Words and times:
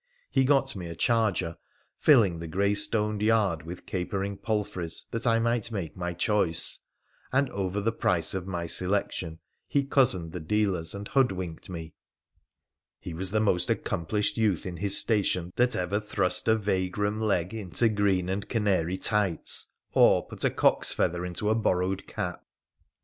He 0.31 0.45
got 0.45 0.75
me 0.75 0.87
a 0.87 0.95
charger— 0.95 1.57
filling 1.95 2.39
the 2.39 2.47
grey 2.47 2.73
stoned 2.73 3.21
yard 3.21 3.61
with 3.61 3.85
capering 3.85 4.35
palfreys 4.35 5.05
that 5.11 5.27
I 5.27 5.37
might 5.37 5.71
make 5.71 5.95
my 5.95 6.13
choice— 6.13 6.79
and 7.31 7.51
over 7.51 7.79
the 7.79 7.91
price 7.91 8.33
of 8.33 8.47
my 8.47 8.65
selection 8.65 9.37
he 9.67 9.83
cozened 9.83 10.31
the 10.31 10.39
dealers 10.39 10.95
and 10.95 11.07
hoodwinked 11.07 11.69
me. 11.69 11.93
He 12.99 13.13
was 13.13 13.29
the 13.29 13.39
most 13.39 13.69
accomplished 13.69 14.37
youth 14.37 14.65
in 14.65 14.77
his 14.77 14.97
station 14.97 15.53
that 15.55 15.75
«yer 15.75 15.99
thrust 15.99 16.47
a 16.47 16.55
vagrom 16.55 17.19
leg 17.21 17.53
into 17.53 17.87
green 17.87 18.27
and 18.27 18.49
canary 18.49 18.97
tights, 18.97 19.67
or 19.93 20.23
put 20.25 20.41
140 20.41 20.41
WONDERFUL 20.41 20.41
ADVENTURES 20.41 20.43
OF 20.45 20.51
a 20.51 20.55
cock's 20.55 20.93
feather 20.93 21.23
into 21.27 21.49
a 21.51 21.53
borrowed 21.53 22.07
cap. 22.07 22.43